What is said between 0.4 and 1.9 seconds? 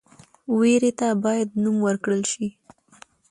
ویرې ته باید نوم